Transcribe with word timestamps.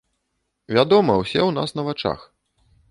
Вядома, 0.79 1.19
усе 1.25 1.39
ў 1.39 1.51
нас 1.61 1.69
на 1.81 1.91
вачах. 1.91 2.19